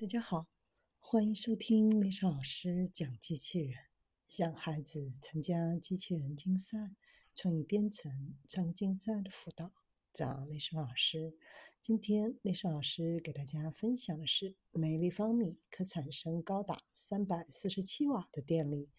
[0.00, 0.46] 大家好，
[0.98, 3.76] 欢迎收听丽莎老师讲机器人，
[4.26, 6.96] 向孩子参加机器人竞赛、
[7.34, 9.70] 创意编程、创意竞赛的辅导，
[10.14, 11.36] 找丽莎老师。
[11.82, 18.90] 今天丽莎老师给大家分享的是，每立方米可产生高达三百四十七瓦的电力。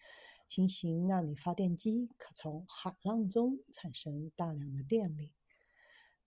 [0.46, 5.32] 新型纳米发电机可从海浪中产生大量的电力。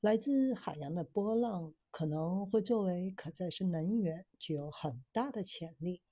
[0.05, 6.03] 来自海洋的波浪可能会作为可再生能源，具有很大的潜力。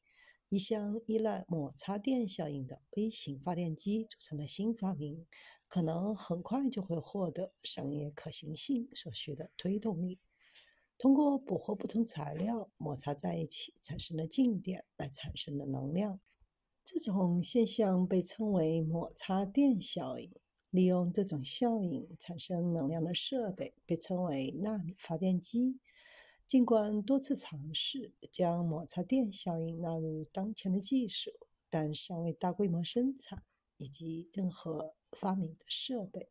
[0.49, 5.27] 一项依赖摩擦电效应的微型发电机组成的新发明，
[5.67, 10.17] 可能很快就会获得商业可行性所需的推动力。
[10.97, 16.19] 通过捕获不同材料摩擦在一起产生的静电来产生的能量，
[16.83, 20.33] 这种现象被称为摩擦电效应。
[20.73, 25.77] 利用这种效应产生能量的设备被称为纳米发电机。
[26.47, 31.29] 尽管多次尝试将摩擦电效应纳入当前的技术，
[31.69, 33.43] 但尚未大规模生产
[33.77, 36.27] 以及任何发明的设备。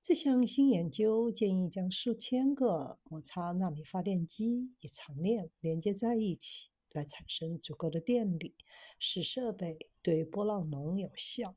[0.00, 8.54] 这项新研究建议将数千个摩擦纳米发电机以长链连接在一起，来产生足够的电力，
[9.00, 11.56] 使设备对波浪能有效。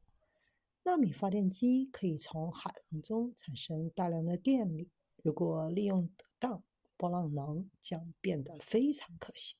[0.83, 4.89] 纳米发电机可以从海浪中产生大量的电力，
[5.21, 6.63] 如果利用得当，
[6.97, 9.59] 波浪能将变得非常可行。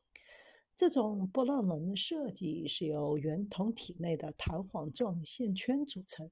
[0.76, 6.32] 这种波浪能的设计是由圆筒体内的弹簧状线圈组成。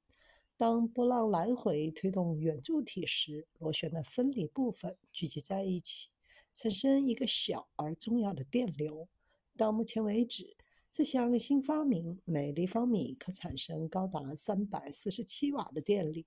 [0.57, 6.09] 当波浪来回推动圆柱体时，螺旋的分离部分聚集在一起，
[6.55, 9.07] 产生一个小而重要的电流。
[9.55, 10.57] 到目前为止，
[10.91, 16.25] 这项新发明每立方米可产生高达三百四十七瓦的电力，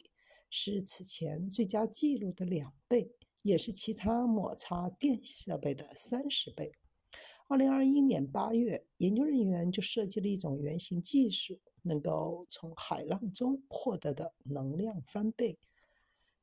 [0.51, 6.73] 是此前最佳纪录的两倍，也是其他摩擦电设备的三十倍。
[7.49, 15.59] 二零二一年八月，研究人员就设计了一种原型技术，能够从海浪中获得的能量翻倍。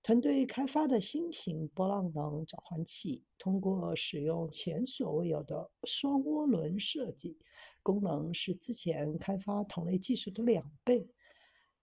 [0.02, 7.38] 团队开发的新型波浪能转换器，通过使用前所未有的双涡轮设计，
[7.84, 11.08] 功能是之前开发同类技术的两倍。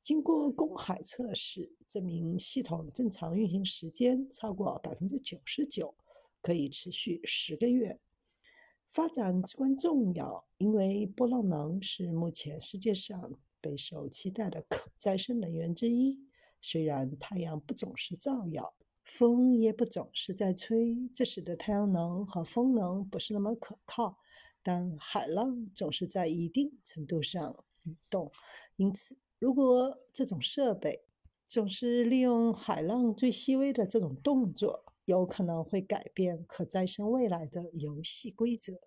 [0.02, 5.94] 经过公海测试，证明系统正常运行时间超过百分之九十九，
[6.40, 8.00] 可以持续十个月。
[8.88, 16.25] 发展至关重要，因为波浪能是目前世界上备受期待的可再生能源之一。
[16.60, 18.74] 虽然太阳不总是照耀，
[19.04, 24.18] 风也不总是在吹，这使得太阳能和风能不是那么可靠，
[24.62, 28.32] 但海浪总是在一定程度上移动。
[28.76, 31.04] 因此，如果这种设备
[31.44, 38.80] 总是利用海浪最细微的这种动作，有可能会改变可再生未来的游戏规则。